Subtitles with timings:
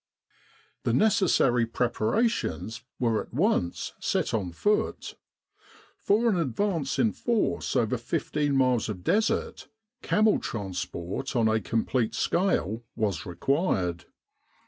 [0.81, 5.13] The necessary preparations were at once set on foot.
[5.95, 9.67] For an advance in force over fifteen miles of Desert,
[10.01, 14.05] camel transport on a complete scale was required.